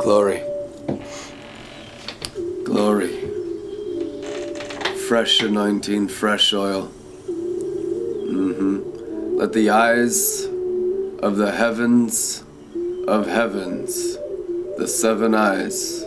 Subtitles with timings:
[0.00, 0.42] Glory.
[2.64, 3.30] Glory.
[5.08, 6.90] Fresh anointing, fresh oil.
[7.26, 9.36] Mm-hmm.
[9.36, 10.44] Let the eyes
[11.22, 12.44] of the heavens
[13.08, 14.18] of heavens,
[14.76, 16.04] the seven eyes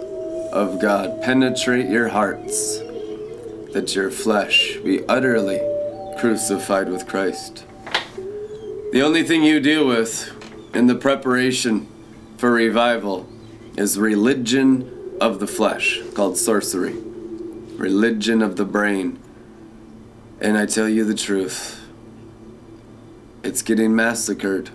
[0.54, 2.78] of God, penetrate your hearts,
[3.74, 5.60] that your flesh be utterly
[6.20, 7.66] crucified with Christ.
[8.92, 10.32] The only thing you deal with
[10.76, 11.88] in the preparation
[12.38, 13.28] for revival
[13.82, 16.94] is religion of the flesh, called sorcery,
[17.78, 19.20] religion of the brain.
[20.40, 21.84] And I tell you the truth,
[23.44, 24.70] it's getting massacred.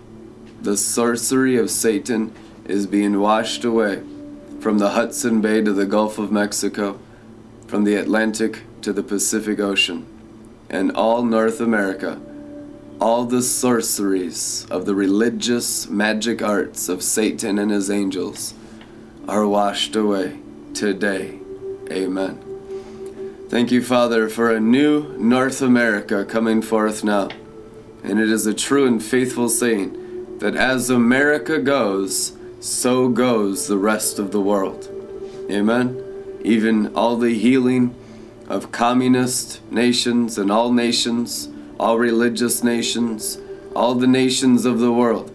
[0.60, 2.32] The sorcery of Satan
[2.64, 4.02] is being washed away
[4.58, 6.98] from the Hudson Bay to the Gulf of Mexico,
[7.68, 10.04] from the Atlantic to the Pacific Ocean,
[10.68, 12.20] and all North America.
[13.00, 18.54] All the sorceries of the religious magic arts of Satan and his angels
[19.28, 20.38] are washed away
[20.74, 21.38] today.
[21.90, 22.42] Amen.
[23.48, 27.28] Thank you, Father, for a new North America coming forth now.
[28.02, 33.78] And it is a true and faithful saying that as America goes, so goes the
[33.78, 34.88] rest of the world.
[35.50, 36.02] Amen.
[36.42, 37.94] Even all the healing
[38.48, 43.38] of communist nations and all nations, all religious nations,
[43.74, 45.32] all the nations of the world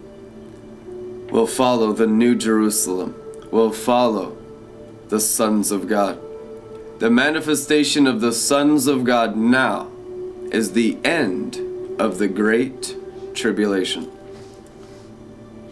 [1.31, 3.15] will follow the New Jerusalem,
[3.51, 4.37] will follow
[5.09, 6.19] the sons of God.
[6.99, 9.91] The manifestation of the sons of God now
[10.51, 11.59] is the end
[11.99, 12.95] of the great
[13.33, 14.09] tribulation.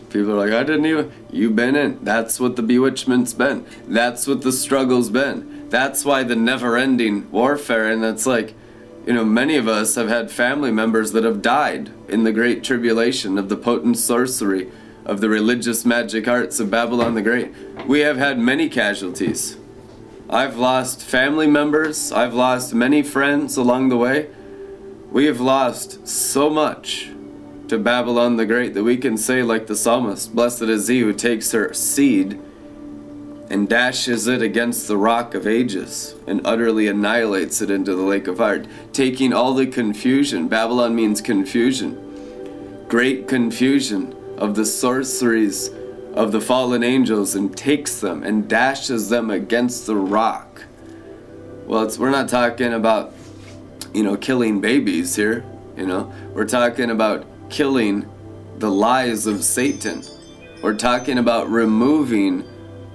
[0.10, 1.12] People are like, I didn't even.
[1.32, 2.04] You've been in.
[2.04, 3.66] That's what the bewitchment's been.
[3.88, 5.70] That's what the struggle's been.
[5.70, 7.92] That's why the never ending warfare.
[7.92, 8.56] And it's like,
[9.06, 12.64] you know, many of us have had family members that have died in the great
[12.64, 14.72] tribulation of the potent sorcery
[15.10, 17.52] of the religious magic arts of Babylon the Great.
[17.88, 19.58] We have had many casualties.
[20.30, 24.30] I've lost family members, I've lost many friends along the way.
[25.12, 27.10] We have lost so much
[27.70, 31.12] to Babylon the Great that we can say, like the psalmist, Blessed is he who
[31.12, 32.40] takes her seed
[33.50, 38.28] and dashes it against the rock of ages and utterly annihilates it into the lake
[38.28, 38.64] of fire,
[38.94, 40.48] taking all the confusion.
[40.48, 42.86] Babylon means confusion.
[42.88, 45.70] Great confusion of the sorceries
[46.14, 50.64] of the fallen angels and takes them and dashes them against the rock.
[51.68, 53.14] Well, it's, we're not talking about,
[53.94, 55.46] you know, killing babies here,
[55.78, 56.12] you know.
[56.34, 58.10] We're talking about killing
[58.58, 60.04] the lies of Satan.
[60.64, 62.44] We're talking about removing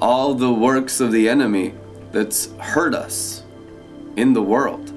[0.01, 1.75] all the works of the enemy
[2.11, 3.45] that's hurt us
[4.17, 4.91] in the world.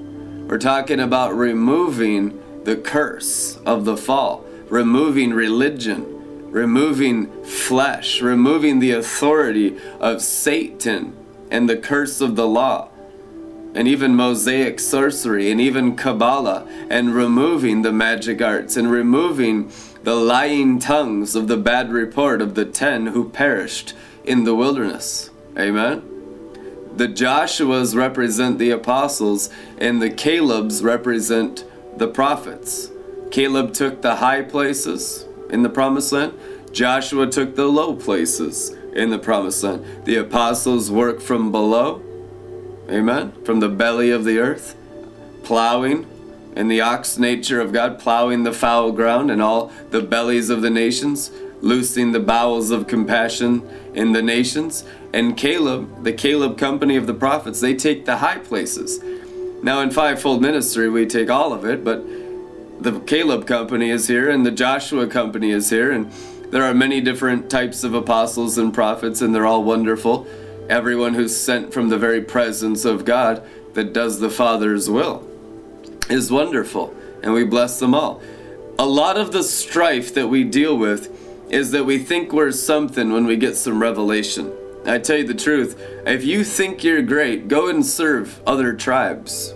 [0.48, 6.17] We're talking about removing the curse of the fall, removing religion,
[6.50, 11.14] removing flesh, removing the authority of Satan
[11.50, 12.88] and the curse of the law,
[13.74, 19.70] and even Mosaic sorcery, and even Kabbalah, and removing the magic arts, and removing
[20.02, 23.94] the lying tongues of the bad report of the ten who perished
[24.24, 25.30] in the wilderness.
[25.58, 26.02] Amen.
[26.96, 31.64] The Joshuas represent the apostles, and the Calebs represent
[31.96, 32.90] the prophets.
[33.30, 36.32] Caleb took the high places, in the promised land.
[36.72, 39.84] Joshua took the low places in the promised land.
[40.04, 42.02] The apostles work from below,
[42.90, 44.76] amen, from the belly of the earth,
[45.42, 46.06] plowing
[46.56, 50.60] in the ox nature of God, plowing the foul ground and all the bellies of
[50.62, 54.84] the nations, loosing the bowels of compassion in the nations.
[55.12, 59.00] And Caleb, the Caleb company of the prophets, they take the high places.
[59.62, 62.04] Now, in fivefold ministry, we take all of it, but
[62.80, 66.10] the Caleb company is here and the Joshua company is here, and
[66.50, 70.26] there are many different types of apostles and prophets, and they're all wonderful.
[70.68, 75.26] Everyone who's sent from the very presence of God that does the Father's will
[76.08, 78.22] is wonderful, and we bless them all.
[78.78, 81.14] A lot of the strife that we deal with
[81.50, 84.52] is that we think we're something when we get some revelation.
[84.86, 89.54] I tell you the truth, if you think you're great, go and serve other tribes.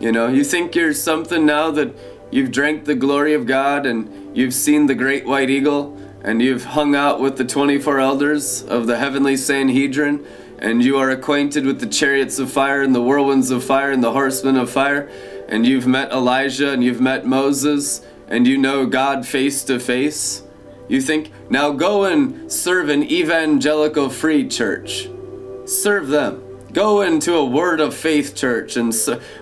[0.00, 1.94] You know, you think you're something now that
[2.30, 6.64] you've drank the glory of God and you've seen the great white eagle and you've
[6.64, 10.26] hung out with the 24 elders of the heavenly Sanhedrin
[10.58, 14.02] and you are acquainted with the chariots of fire and the whirlwinds of fire and
[14.02, 15.08] the horsemen of fire
[15.48, 20.42] and you've met Elijah and you've met Moses and you know God face to face.
[20.88, 25.08] You think, now go and serve an evangelical free church.
[25.64, 26.42] Serve them.
[26.72, 28.94] Go into a word of faith church and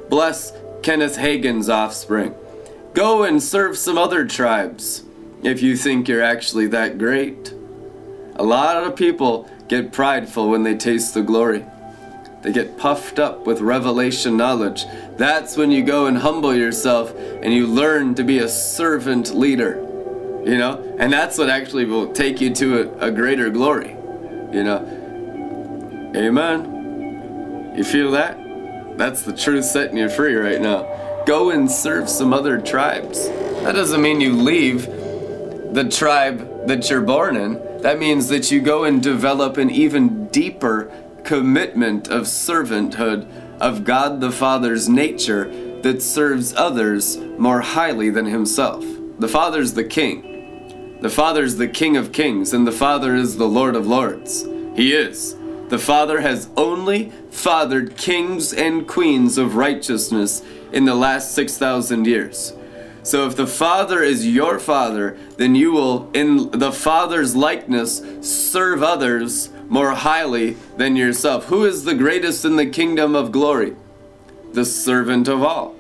[0.09, 0.53] bless
[0.83, 2.35] Kenneth Hagin's offspring.
[2.95, 5.03] Go and serve some other tribes
[5.43, 7.53] if you think you're actually that great.
[8.37, 11.65] A lot of people get prideful when they taste the glory.
[12.43, 14.85] They get puffed up with revelation knowledge.
[15.17, 19.81] That's when you go and humble yourself and you learn to be a servant leader.
[20.45, 20.97] You know?
[20.99, 23.91] And that's what actually will take you to a, a greater glory.
[24.53, 26.13] You know?
[26.15, 27.73] Amen.
[27.77, 28.39] You feel that?
[28.97, 30.94] That's the truth setting you free right now.
[31.27, 33.29] Go and serve some other tribes.
[33.29, 34.87] That doesn't mean you leave
[35.75, 37.55] the tribe that you're born in.
[37.81, 40.93] That means that you go and develop an even deeper
[41.25, 43.27] commitment of servanthood
[43.61, 48.85] of God the Father's nature that serves others more highly than himself.
[49.19, 50.99] The Father's the King.
[51.01, 54.43] The Father's the King of Kings, and the Father is the Lord of Lords.
[54.77, 55.37] He is.
[55.69, 60.43] The Father has only fathered kings and queens of righteousness
[60.75, 62.53] in the last 6,000 years.
[63.05, 68.83] So if the Father is your Father, then you will, in the Father's likeness, serve
[68.83, 71.47] others more highly than yourself.
[71.47, 73.77] Who is the greatest in the kingdom of glory?
[74.53, 75.77] The servant of all.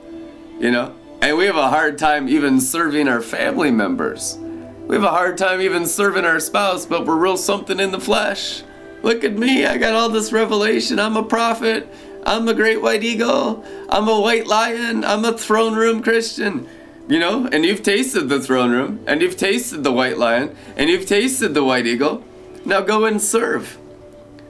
[0.61, 0.94] You know?
[1.20, 4.38] And we have a hard time even serving our family members.
[4.87, 8.00] We have a hard time even serving our spouse, but we're real something in the
[8.00, 8.62] flesh.
[9.02, 10.99] Look at me, I got all this revelation.
[10.99, 11.88] I'm a prophet.
[12.25, 13.65] I'm a great white eagle.
[13.88, 15.05] I'm a white lion.
[15.05, 16.69] I'm a throne room Christian.
[17.06, 20.88] You know, and you've tasted the throne room, and you've tasted the white lion, and
[20.88, 22.25] you've tasted the white eagle.
[22.65, 23.76] Now go and serve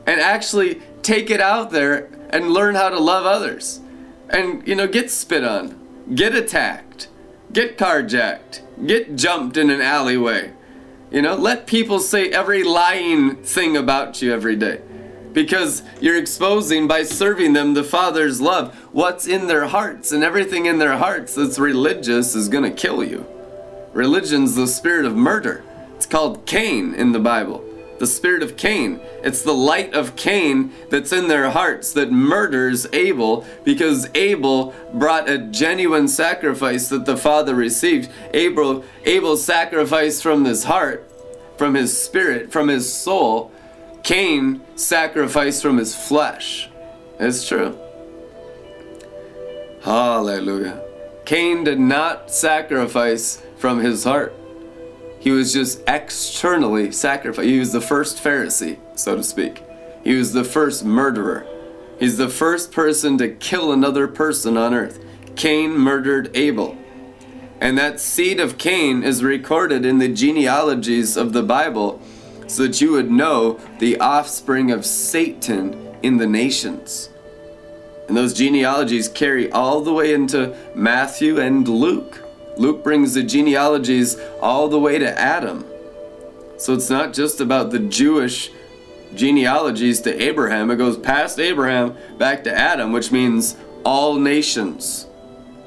[0.06, 3.80] and actually take it out there and learn how to love others.
[4.30, 5.78] And, you know, get spit on,
[6.14, 7.08] get attacked,
[7.52, 10.52] get carjacked, get jumped in an alleyway.
[11.10, 14.80] You know, let people say every lying thing about you every day.
[15.34, 20.64] Because you're exposing by serving them the Father's love, what's in their hearts, and everything
[20.64, 23.26] in their hearts that's religious is gonna kill you.
[23.92, 25.62] Religion's the spirit of murder.
[25.96, 27.62] It's called Cain in the Bible
[27.98, 29.00] the spirit of Cain.
[29.22, 35.28] It's the light of Cain that's in their hearts that murders Abel because Abel brought
[35.28, 38.10] a genuine sacrifice that the Father received.
[38.32, 41.08] Abel, Abel sacrificed from his heart,
[41.56, 43.50] from his spirit, from his soul.
[44.04, 46.68] Cain sacrificed from his flesh.
[47.18, 47.78] It's true.
[49.82, 50.82] Hallelujah.
[51.24, 54.34] Cain did not sacrifice from his heart.
[55.20, 57.48] He was just externally sacrificed.
[57.48, 59.62] He was the first Pharisee, so to speak.
[60.04, 61.46] He was the first murderer.
[61.98, 65.02] He's the first person to kill another person on earth.
[65.34, 66.76] Cain murdered Abel.
[67.58, 72.02] And that seed of Cain is recorded in the genealogies of the Bible
[72.46, 77.10] so that you would know the offspring of Satan in the nations.
[78.08, 82.22] And those genealogies carry all the way into Matthew and Luke.
[82.56, 85.64] Luke brings the genealogies all the way to Adam.
[86.58, 88.50] So it's not just about the Jewish
[89.14, 95.06] genealogies to Abraham, it goes past Abraham back to Adam, which means all nations.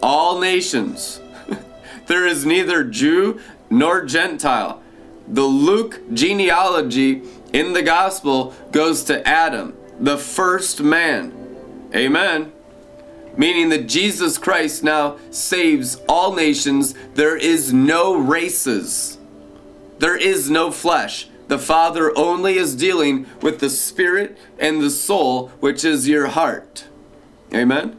[0.01, 1.19] All nations.
[2.07, 3.39] there is neither Jew
[3.69, 4.81] nor Gentile.
[5.27, 11.33] The Luke genealogy in the gospel goes to Adam, the first man.
[11.93, 12.51] Amen
[13.37, 16.95] meaning that Jesus Christ now saves all nations.
[17.13, 19.17] There is no races,
[19.99, 21.29] there is no flesh.
[21.47, 26.85] The Father only is dealing with the spirit and the soul, which is your heart.
[27.53, 27.97] Amen?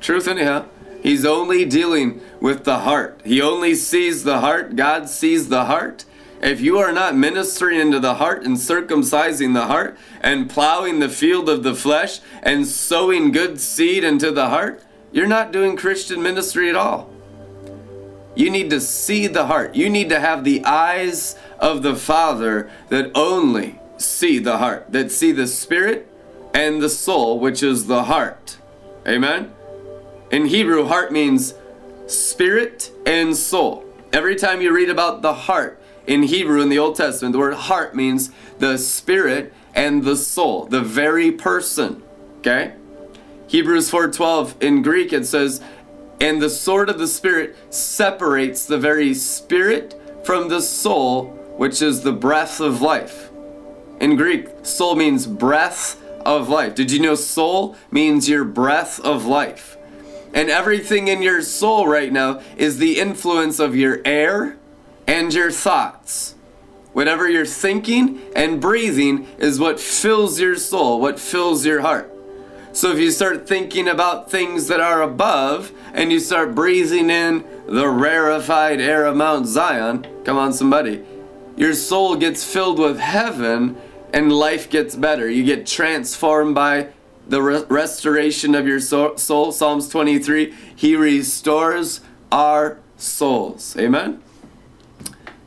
[0.00, 0.66] Truth, anyhow.
[1.02, 3.20] He's only dealing with the heart.
[3.24, 4.76] He only sees the heart.
[4.76, 6.04] God sees the heart.
[6.40, 11.08] If you are not ministering into the heart and circumcising the heart and plowing the
[11.08, 16.22] field of the flesh and sowing good seed into the heart, you're not doing Christian
[16.22, 17.10] ministry at all.
[18.36, 19.74] You need to see the heart.
[19.74, 25.10] You need to have the eyes of the Father that only see the heart, that
[25.10, 26.08] see the spirit
[26.54, 28.58] and the soul, which is the heart.
[29.08, 29.52] Amen?
[30.30, 31.54] In Hebrew, heart means
[32.06, 33.84] spirit and soul.
[34.12, 37.54] Every time you read about the heart, in Hebrew in the Old Testament, the word
[37.54, 42.02] heart means the spirit and the soul, the very person.
[42.38, 42.72] Okay?
[43.46, 45.60] Hebrews 4:12 in Greek it says,
[46.18, 52.00] "And the sword of the spirit separates the very spirit from the soul, which is
[52.00, 53.30] the breath of life."
[54.00, 56.74] In Greek, soul means breath of life.
[56.74, 59.76] Did you know soul means your breath of life?
[60.32, 64.56] And everything in your soul right now is the influence of your air,
[65.08, 66.34] and your thoughts.
[66.92, 72.12] Whatever you're thinking and breathing is what fills your soul, what fills your heart.
[72.72, 77.44] So if you start thinking about things that are above and you start breathing in
[77.66, 81.02] the rarefied air of Mount Zion, come on, somebody,
[81.56, 83.76] your soul gets filled with heaven
[84.12, 85.28] and life gets better.
[85.28, 86.88] You get transformed by
[87.26, 89.52] the re- restoration of your so- soul.
[89.52, 92.00] Psalms 23 He restores
[92.30, 93.76] our souls.
[93.78, 94.22] Amen?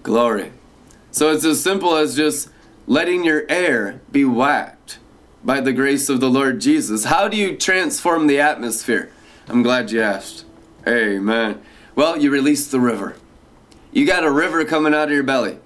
[0.03, 0.51] Glory.
[1.11, 2.49] So it's as simple as just
[2.87, 4.99] letting your air be whacked
[5.43, 7.05] by the grace of the Lord Jesus.
[7.05, 9.11] How do you transform the atmosphere?
[9.47, 10.45] I'm glad you asked.
[10.87, 11.61] Amen.
[11.95, 13.15] Well, you release the river.
[13.91, 15.59] You got a river coming out of your belly.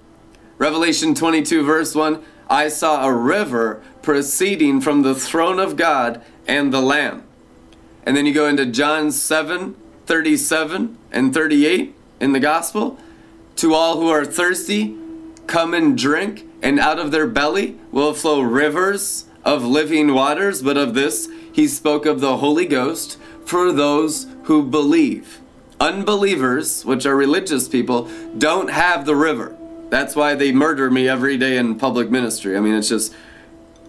[0.58, 6.72] Revelation 22, verse 1 I saw a river proceeding from the throne of God and
[6.72, 7.24] the Lamb.
[8.04, 9.76] And then you go into John 7,
[10.06, 12.98] 37 and 38 in the gospel.
[13.56, 14.96] To all who are thirsty,
[15.46, 20.62] come and drink, and out of their belly will flow rivers of living waters.
[20.62, 25.40] But of this he spoke of the Holy Ghost for those who believe.
[25.80, 29.56] Unbelievers, which are religious people, don't have the river.
[29.88, 32.56] That's why they murder me every day in public ministry.
[32.56, 33.14] I mean, it's just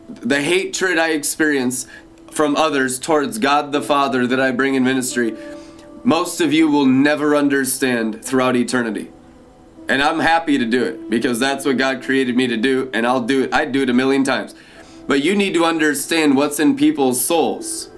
[0.08, 1.88] the hatred I experience
[2.32, 5.36] from others towards God the Father that I bring in ministry.
[6.04, 9.12] Most of you will never understand throughout eternity.
[9.90, 13.08] And I'm happy to do it because that's what God created me to do, and
[13.08, 13.54] I'll do it.
[13.54, 14.54] I'd do it a million times.
[15.08, 17.90] But you need to understand what's in people's souls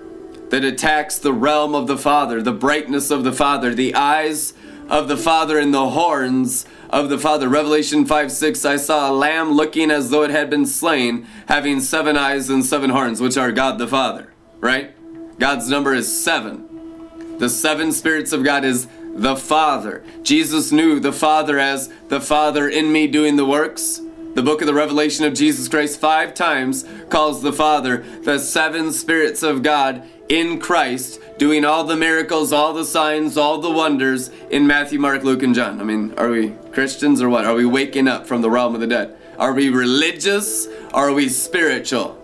[0.50, 4.54] that attacks the realm of the Father, the brightness of the Father, the eyes
[4.88, 7.50] of the Father, and the horns of the Father.
[7.50, 11.80] Revelation 5 6, I saw a lamb looking as though it had been slain, having
[11.80, 14.94] seven eyes and seven horns, which are God the Father, right?
[15.40, 17.38] God's number is seven.
[17.40, 18.88] The seven spirits of God is
[19.20, 20.02] the Father.
[20.24, 24.02] Jesus knew the Father as the Father in me doing the works.
[24.34, 28.94] The book of the Revelation of Jesus Christ five times calls the Father the seven
[28.94, 34.30] spirits of God in Christ, doing all the miracles, all the signs, all the wonders
[34.52, 35.82] in Matthew, Mark, Luke, and John.
[35.82, 37.46] I mean, are we Christians or what?
[37.46, 39.18] Are we waking up from the realm of the dead?
[39.38, 40.68] Are we religious?
[40.94, 42.19] Are we spiritual?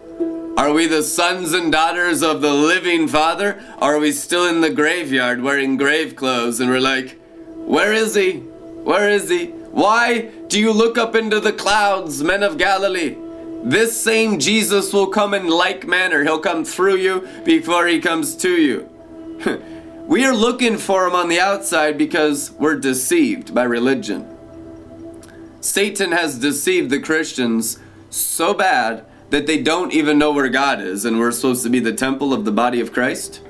[0.57, 3.61] Are we the sons and daughters of the living Father?
[3.79, 7.19] Are we still in the graveyard wearing grave clothes and we're like,
[7.55, 8.37] where is he?
[8.37, 9.47] Where is he?
[9.47, 13.17] Why do you look up into the clouds, men of Galilee?
[13.63, 16.23] This same Jesus will come in like manner.
[16.23, 18.89] He'll come through you before he comes to you.
[20.07, 24.25] we are looking for him on the outside because we're deceived by religion.
[25.59, 27.77] Satan has deceived the Christians
[28.09, 31.79] so bad that they don't even know where God is and we're supposed to be
[31.79, 33.41] the temple of the body of Christ.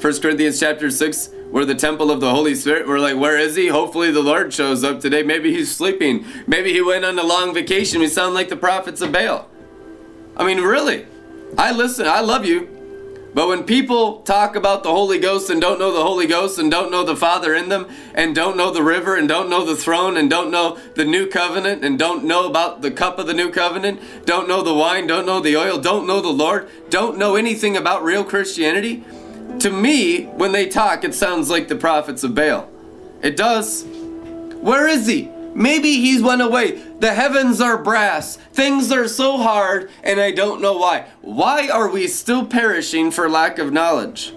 [0.00, 2.86] 1 Corinthians chapter 6 we're the temple of the Holy Spirit.
[2.86, 3.68] We're like, where is he?
[3.68, 5.22] Hopefully the Lord shows up today.
[5.22, 6.26] Maybe he's sleeping.
[6.46, 8.00] Maybe he went on a long vacation.
[8.00, 9.48] We sound like the prophets of Baal.
[10.36, 11.06] I mean, really.
[11.56, 12.06] I listen.
[12.06, 12.77] I love you.
[13.34, 16.70] But when people talk about the Holy Ghost and don't know the Holy Ghost and
[16.70, 19.76] don't know the Father in them and don't know the river and don't know the
[19.76, 23.34] throne and don't know the new covenant and don't know about the cup of the
[23.34, 27.18] new covenant, don't know the wine, don't know the oil, don't know the Lord, don't
[27.18, 29.04] know anything about real Christianity,
[29.60, 32.68] to me, when they talk, it sounds like the prophets of Baal.
[33.22, 33.84] It does.
[34.60, 35.30] Where is he?
[35.54, 36.80] Maybe he's went away.
[37.00, 38.36] The heavens are brass.
[38.52, 41.06] Things are so hard, and I don't know why.
[41.20, 44.34] Why are we still perishing for lack of knowledge?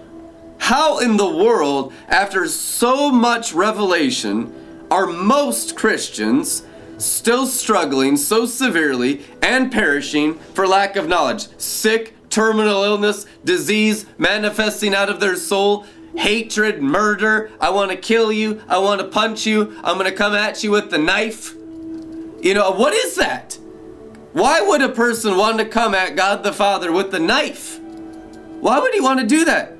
[0.60, 4.54] How in the world, after so much revelation,
[4.92, 6.64] are most Christians
[7.00, 11.48] still struggling so severely and perishing for lack of knowledge?
[11.58, 17.50] Sick, terminal illness, disease manifesting out of their soul, hatred, murder.
[17.60, 18.62] I want to kill you.
[18.68, 19.80] I want to punch you.
[19.84, 21.56] I'm going to come at you with the knife.
[22.42, 23.58] You know, what is that?
[24.34, 27.80] Why would a person want to come at God the Father with the knife?
[27.80, 29.74] Why would he want to do that?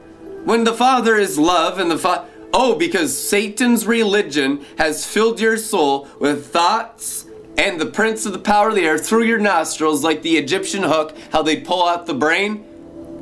[0.46, 2.28] When the Father is love and the Father.
[2.54, 7.26] Oh, because Satan's religion has filled your soul with thoughts
[7.58, 10.84] and the prince of the power of the air through your nostrils, like the Egyptian
[10.84, 12.66] hook, how they pull out the brain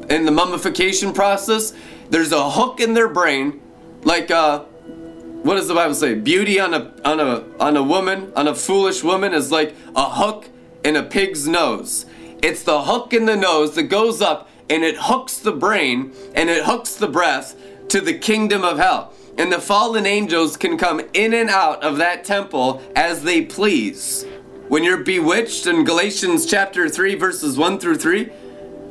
[0.09, 1.73] in the mummification process.
[2.09, 3.61] There's a hook in their brain,
[4.03, 4.63] like uh,
[5.43, 6.15] what does the Bible say?
[6.15, 10.09] Beauty on a on a on a woman, on a foolish woman, is like a
[10.09, 10.49] hook
[10.83, 12.05] in a pig's nose.
[12.41, 16.49] It's the hook in the nose that goes up and it hooks the brain and
[16.49, 17.55] it hooks the breath
[17.89, 21.97] to the kingdom of hell and the fallen angels can come in and out of
[21.97, 24.25] that temple as they please.
[24.67, 28.29] When you're bewitched in Galatians chapter 3, verses 1 through 3,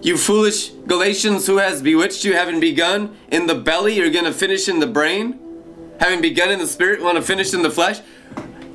[0.00, 4.32] you foolish Galatians, who has bewitched you, haven't begun in the belly, you're going to
[4.32, 5.38] finish in the brain?
[5.98, 8.00] Having begun in the spirit, want to finish in the flesh?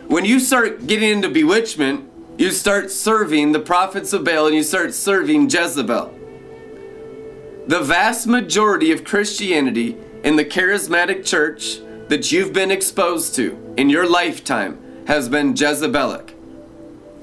[0.08, 4.64] When you start getting into bewitchment, you start serving the prophets of Baal and you
[4.64, 6.14] start serving Jezebel.
[7.68, 13.90] The vast majority of Christianity in the charismatic church that you've been exposed to in
[13.90, 16.34] your lifetime has been Jezebelic.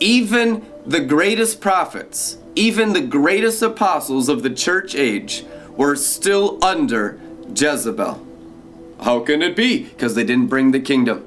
[0.00, 5.45] Even the greatest prophets, even the greatest apostles of the church age,
[5.76, 7.21] were still under
[7.54, 8.26] Jezebel.
[9.02, 9.85] How can it be?
[9.85, 11.25] Because they didn't bring the kingdom.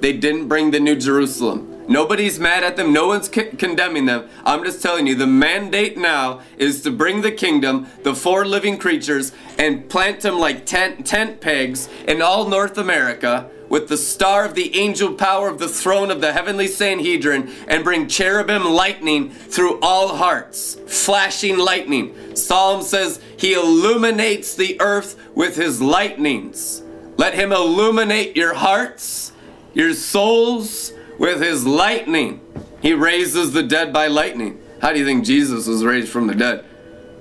[0.00, 1.70] They didn't bring the New Jerusalem.
[1.86, 2.92] Nobody's mad at them.
[2.94, 4.28] No one's c- condemning them.
[4.44, 8.78] I'm just telling you, the mandate now is to bring the kingdom, the four living
[8.78, 14.44] creatures, and plant them like tent, tent pegs in all North America with the star
[14.44, 19.30] of the angel power of the throne of the heavenly Sanhedrin and bring cherubim lightning
[19.30, 22.36] through all hearts, flashing lightning.
[22.36, 26.83] Psalm says he illuminates the earth with his lightnings.
[27.16, 29.32] Let him illuminate your hearts,
[29.72, 32.40] your souls, with his lightning.
[32.82, 34.60] He raises the dead by lightning.
[34.80, 36.64] How do you think Jesus was raised from the dead?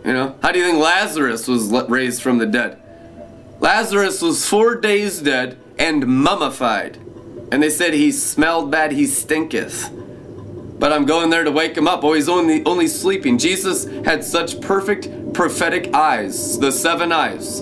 [0.03, 2.81] You know, how do you think Lazarus was raised from the dead?
[3.59, 6.97] Lazarus was four days dead and mummified.
[7.51, 9.89] And they said he smelled bad, he stinketh.
[10.79, 12.03] But I'm going there to wake him up.
[12.03, 13.37] Oh, he's only only sleeping.
[13.37, 17.61] Jesus had such perfect prophetic eyes, the seven eyes.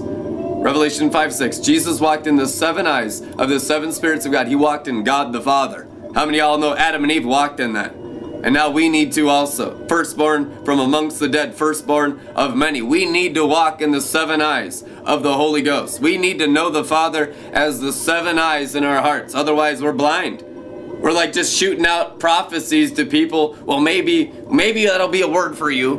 [0.62, 1.58] Revelation 5 6.
[1.58, 4.48] Jesus walked in the seven eyes of the seven spirits of God.
[4.48, 5.88] He walked in God the Father.
[6.13, 7.96] How many y'all know Adam and Eve walked in that?
[8.44, 9.88] And now we need to also.
[9.88, 12.84] Firstborn from amongst the dead, firstborn of many.
[12.84, 16.00] We need to walk in the seven eyes of the Holy Ghost.
[16.00, 19.34] We need to know the Father as the seven eyes in our hearts.
[19.34, 20.44] Otherwise, we're blind.
[20.44, 23.58] We're like just shooting out prophecies to people.
[23.65, 25.96] Well, maybe, maybe that'll be a word for you.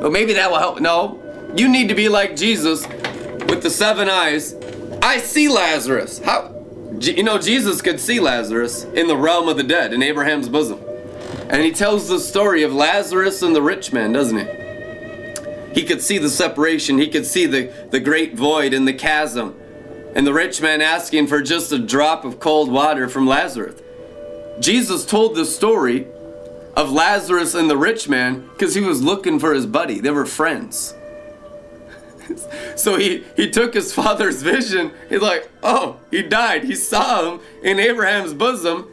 [0.00, 0.80] Well, maybe that will help.
[0.80, 2.86] No, you need to be like Jesus
[3.48, 4.54] with the seven eyes.
[5.02, 6.18] I see Lazarus.
[6.18, 6.54] How?
[7.00, 10.80] You know, Jesus could see Lazarus in the realm of the dead, in Abraham's bosom.
[11.48, 15.80] And he tells the story of Lazarus and the rich man, doesn't he?
[15.80, 19.54] He could see the separation, he could see the, the great void and the chasm,
[20.14, 23.80] and the rich man asking for just a drop of cold water from Lazarus.
[24.58, 26.06] Jesus told the story
[26.74, 30.00] of Lazarus and the rich man because he was looking for his buddy.
[30.00, 30.94] They were friends.
[32.76, 34.92] so he, he took his father's vision.
[35.08, 36.64] He's like, oh, he died.
[36.64, 38.88] He saw him in Abraham's bosom.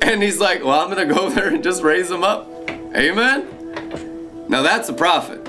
[0.00, 2.48] And he's like, well, I'm going to go there and just raise him up.
[2.96, 4.46] Amen?
[4.48, 5.40] Now that's a prophet.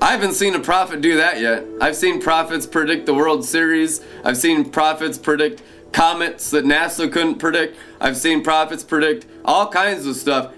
[0.00, 1.64] I haven't seen a prophet do that yet.
[1.80, 4.04] I've seen prophets predict the World Series.
[4.24, 7.76] I've seen prophets predict comets that NASA couldn't predict.
[8.00, 10.52] I've seen prophets predict all kinds of stuff.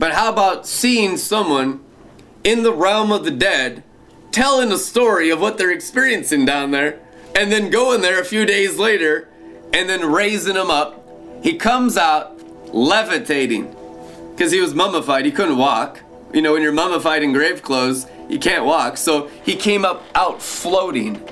[0.00, 1.84] But how about seeing someone
[2.42, 3.84] in the realm of the dead
[4.30, 7.00] telling a story of what they're experiencing down there,
[7.34, 9.28] and then going there a few days later
[9.72, 11.04] and then raising him up.
[11.42, 12.38] He comes out
[12.74, 13.74] levitating
[14.30, 15.24] because he was mummified.
[15.24, 16.00] He couldn't walk.
[16.32, 18.96] You know, when you're mummified in grave clothes, you can't walk.
[18.96, 21.22] So he came up out floating.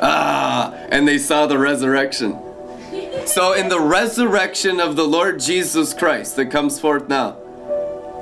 [0.00, 2.38] Ah, and they saw the resurrection.
[3.26, 7.36] So, in the resurrection of the Lord Jesus Christ that comes forth now,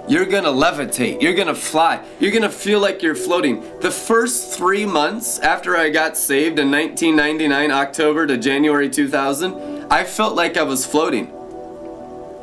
[0.08, 1.20] you're gonna levitate.
[1.20, 2.04] You're gonna fly.
[2.20, 3.62] You're gonna feel like you're floating.
[3.80, 10.04] The first three months after I got saved in 1999, October to January 2000, I
[10.04, 11.32] felt like I was floating.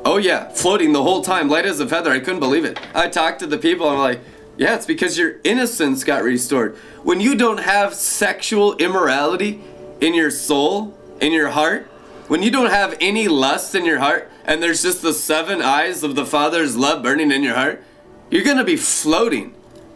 [0.05, 2.11] Oh, yeah, floating the whole time, light as a feather.
[2.11, 2.77] I couldn't believe it.
[2.93, 4.19] I talked to the people, I'm like,
[4.57, 6.75] yeah, it's because your innocence got restored.
[7.03, 9.61] When you don't have sexual immorality
[10.01, 11.85] in your soul, in your heart,
[12.27, 16.03] when you don't have any lust in your heart, and there's just the seven eyes
[16.03, 17.83] of the Father's love burning in your heart,
[18.29, 19.53] you're going to be floating.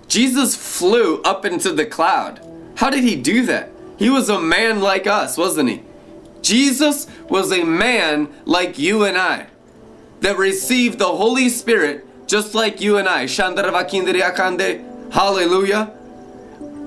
[0.08, 2.40] Jesus flew up into the cloud.
[2.76, 3.70] How did he do that?
[3.98, 5.84] He was a man like us, wasn't he?
[6.42, 9.48] Jesus was a man like you and I
[10.22, 13.26] that received the Holy Spirit just like you and I.
[15.12, 15.94] Hallelujah.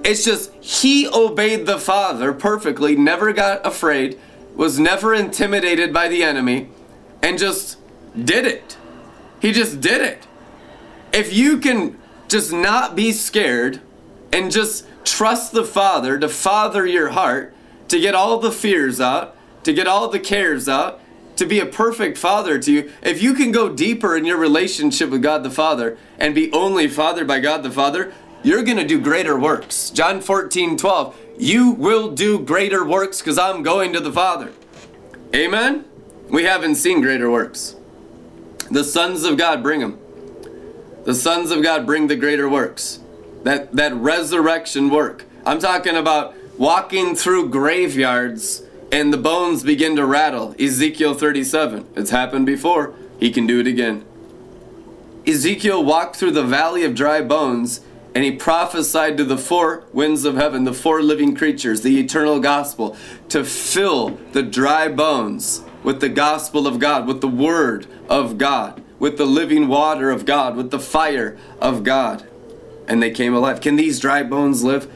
[0.03, 4.19] It's just he obeyed the Father perfectly, never got afraid,
[4.55, 6.71] was never intimidated by the enemy
[7.23, 7.79] and just
[8.17, 8.77] did it.
[9.41, 10.27] He just did it.
[11.13, 13.81] If you can just not be scared
[14.33, 17.55] and just trust the Father to father your heart,
[17.89, 21.01] to get all the fears out, to get all the cares out,
[21.37, 25.11] to be a perfect father to you, if you can go deeper in your relationship
[25.11, 28.87] with God the Father and be only fathered by God the Father, you're going to
[28.87, 29.91] do greater works.
[29.91, 34.53] John 14, 12, you will do greater works because I'm going to the Father.
[35.35, 35.87] Amen?
[36.31, 37.75] We haven't seen greater works.
[38.71, 39.99] The sons of God bring them.
[41.05, 43.01] The sons of God bring the greater works.
[43.43, 45.25] That that resurrection work.
[45.45, 48.63] I'm talking about walking through graveyards
[48.93, 50.55] and the bones begin to rattle.
[50.59, 51.89] Ezekiel 37.
[51.97, 52.95] It's happened before.
[53.19, 54.05] He can do it again.
[55.27, 57.81] Ezekiel walked through the valley of dry bones
[58.15, 62.39] and he prophesied to the four winds of heaven, the four living creatures, the eternal
[62.39, 62.97] gospel,
[63.29, 68.83] to fill the dry bones with the gospel of God, with the word of God,
[68.99, 72.27] with the living water of God, with the fire of God.
[72.87, 73.61] And they came alive.
[73.61, 74.91] Can these dry bones live?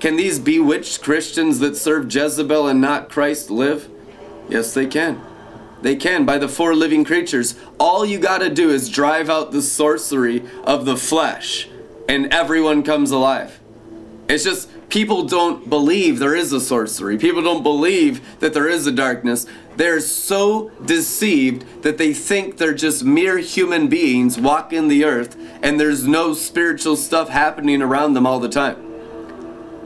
[0.00, 3.88] Can these bewitched Christians that serve Jezebel and not Christ live?
[4.48, 5.20] Yes, they can.
[5.80, 7.56] They can by the four living creatures.
[7.78, 11.68] All you got to do is drive out the sorcery of the flesh,
[12.08, 13.60] and everyone comes alive.
[14.28, 17.16] It's just people don't believe there is a sorcery.
[17.16, 19.46] People don't believe that there is a darkness.
[19.76, 25.80] They're so deceived that they think they're just mere human beings walking the earth and
[25.80, 28.76] there's no spiritual stuff happening around them all the time.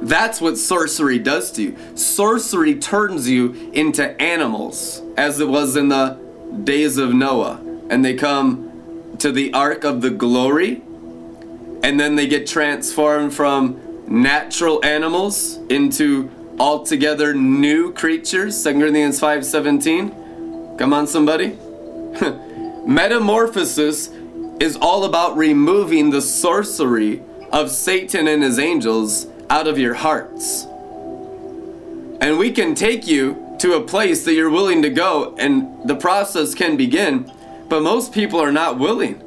[0.02, 1.76] That's what sorcery does to you.
[1.96, 6.18] Sorcery turns you into animals, as it was in the
[6.64, 7.60] days of Noah.
[7.88, 10.82] And they come to the ark of the glory,
[11.82, 18.62] and then they get transformed from natural animals into altogether new creatures.
[18.62, 20.78] 2 Corinthians 5:17.
[20.78, 21.58] Come on somebody.
[22.86, 24.10] Metamorphosis
[24.60, 30.66] is all about removing the sorcery of Satan and his angels out of your hearts.
[32.20, 35.94] And we can take you to a place that you're willing to go and the
[35.94, 37.30] process can begin,
[37.68, 39.22] but most people are not willing.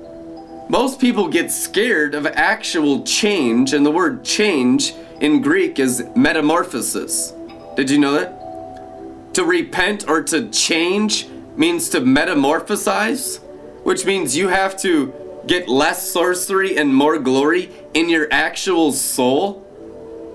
[0.71, 7.33] Most people get scared of actual change, and the word change in Greek is metamorphosis.
[7.75, 9.33] Did you know that?
[9.33, 13.39] To repent or to change means to metamorphosize,
[13.83, 15.11] which means you have to
[15.47, 19.65] get less sorcery and more glory in your actual soul,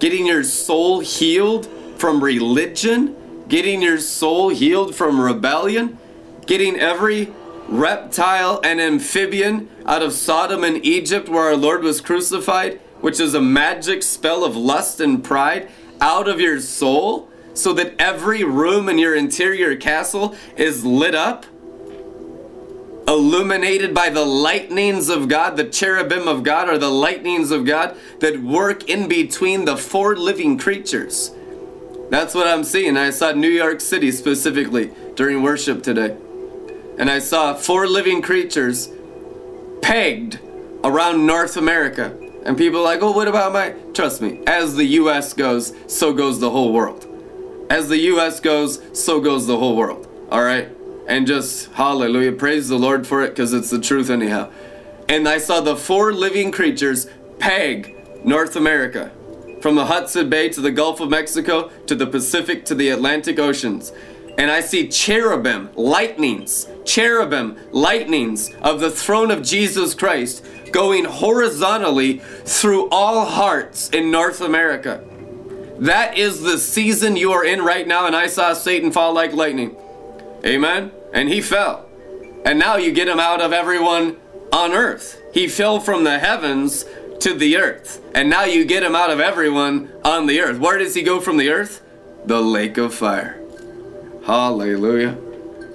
[0.01, 3.15] getting your soul healed from religion,
[3.47, 5.97] getting your soul healed from rebellion,
[6.47, 7.33] getting every
[7.69, 13.35] reptile and amphibian out of Sodom and Egypt where our Lord was crucified, which is
[13.35, 18.89] a magic spell of lust and pride, out of your soul so that every room
[18.89, 21.47] in your interior castle is lit up,
[23.07, 25.57] illuminated by the lightnings of God.
[25.57, 30.17] The cherubim of God are the lightnings of God that work in between the four
[30.17, 31.31] living creatures.
[32.11, 32.97] That's what I'm seeing.
[32.97, 36.17] I saw New York City specifically during worship today
[36.99, 38.89] and I saw four living creatures
[39.83, 40.39] pegged
[40.83, 42.17] around North America.
[42.45, 43.71] And people are like, oh, what about my.
[43.95, 47.07] Trust me, as the US goes, so goes the whole world.
[47.71, 50.07] As the US goes, so goes the whole world.
[50.31, 50.69] All right?
[51.09, 52.33] And just hallelujah.
[52.33, 54.51] Praise the Lord for it because it's the truth, anyhow.
[55.09, 59.11] And I saw the four living creatures peg North America
[59.61, 63.39] from the Hudson Bay to the Gulf of Mexico to the Pacific to the Atlantic
[63.39, 63.93] Oceans
[64.37, 72.19] and I see cherubim, lightnings, cherubim, lightnings of the throne of Jesus Christ going horizontally
[72.45, 75.05] through all hearts in North America.
[75.79, 79.33] That is the season you are in right now, and I saw Satan fall like
[79.33, 79.77] lightning.
[80.45, 80.93] Amen?
[81.13, 81.89] And he fell.
[82.45, 84.17] And now you get him out of everyone
[84.53, 85.21] on earth.
[85.33, 86.85] He fell from the heavens
[87.21, 88.03] to the earth.
[88.15, 90.59] And now you get him out of everyone on the earth.
[90.59, 91.83] Where does he go from the earth?
[92.25, 93.41] The lake of fire.
[94.25, 95.19] Hallelujah.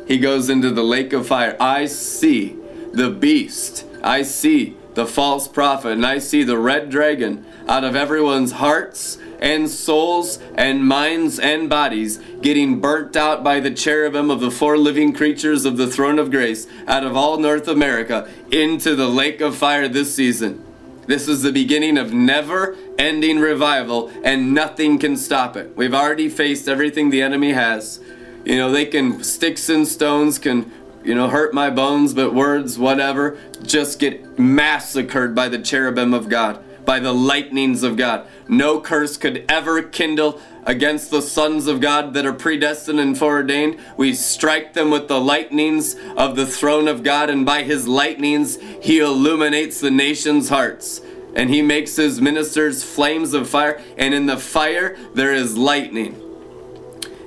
[0.07, 1.55] He goes into the lake of fire.
[1.59, 2.57] I see
[2.91, 3.85] the beast.
[4.03, 5.91] I see the false prophet.
[5.91, 11.69] And I see the red dragon out of everyone's hearts and souls and minds and
[11.69, 16.17] bodies getting burnt out by the cherubim of the four living creatures of the throne
[16.17, 20.65] of grace out of all North America into the lake of fire this season.
[21.05, 25.75] This is the beginning of never ending revival, and nothing can stop it.
[25.75, 27.99] We've already faced everything the enemy has.
[28.45, 30.71] You know, they can, sticks and stones can,
[31.03, 36.29] you know, hurt my bones, but words, whatever, just get massacred by the cherubim of
[36.29, 38.27] God, by the lightnings of God.
[38.47, 43.79] No curse could ever kindle against the sons of God that are predestined and foreordained.
[43.97, 48.57] We strike them with the lightnings of the throne of God, and by his lightnings,
[48.81, 51.01] he illuminates the nation's hearts.
[51.35, 56.28] And he makes his ministers flames of fire, and in the fire there is lightning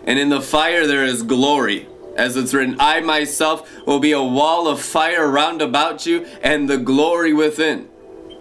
[0.04, 1.88] and in the fire there is glory.
[2.16, 6.68] As it's written, I myself will be a wall of fire round about you, and
[6.68, 7.88] the glory within.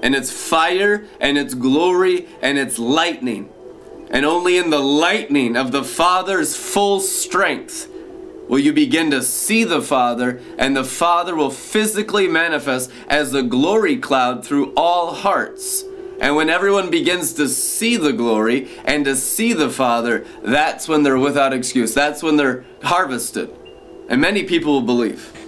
[0.01, 3.49] And it's fire, and it's glory, and it's lightning.
[4.09, 7.87] And only in the lightning of the Father's full strength
[8.49, 13.43] will you begin to see the Father, and the Father will physically manifest as a
[13.43, 15.85] glory cloud through all hearts.
[16.21, 21.01] And when everyone begins to see the glory and to see the Father, that's when
[21.01, 21.95] they're without excuse.
[21.95, 23.49] That's when they're harvested.
[24.07, 25.40] And many people will believe.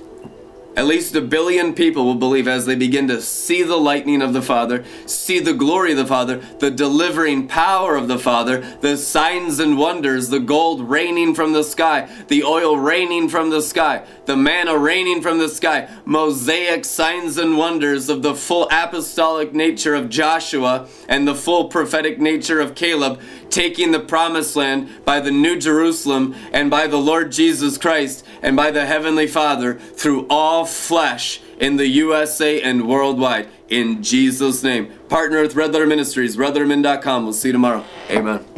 [0.75, 4.33] At least a billion people will believe as they begin to see the lightning of
[4.33, 8.97] the Father, see the glory of the Father, the delivering power of the Father, the
[8.97, 14.03] signs and wonders, the gold raining from the sky, the oil raining from the sky,
[14.25, 19.93] the manna raining from the sky, mosaic signs and wonders of the full apostolic nature
[19.93, 23.19] of Joshua and the full prophetic nature of Caleb,
[23.51, 28.55] taking the promised land by the New Jerusalem and by the Lord Jesus Christ and
[28.55, 33.47] by the Heavenly Father through all flesh in the USA and worldwide.
[33.69, 34.91] In Jesus' name.
[35.09, 37.23] Partner with Red Letter Ministries, redlettermin.com.
[37.23, 37.83] We'll see you tomorrow.
[38.09, 38.52] Amen.